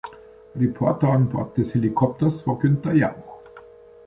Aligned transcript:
Reporter 0.55 1.09
an 1.09 1.29
Bord 1.29 1.55
des 1.59 1.75
Helikopters 1.75 2.47
war 2.47 2.57
Günther 2.57 2.93
Jauch. 2.95 3.43